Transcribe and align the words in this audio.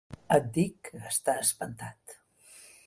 Et 0.35 0.47
dic 0.55 0.79
que 0.89 1.03
està 1.11 1.37
espantat. 1.43 2.19